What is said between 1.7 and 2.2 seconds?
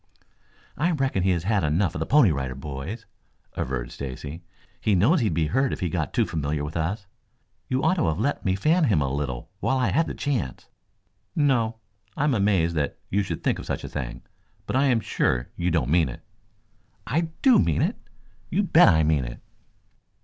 of the